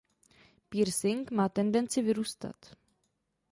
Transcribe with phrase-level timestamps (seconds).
[0.69, 2.55] Piercing má tendenci vyrůstat.